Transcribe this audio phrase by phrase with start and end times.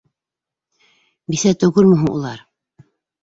[1.33, 2.41] Бисә түгелме һуң улар?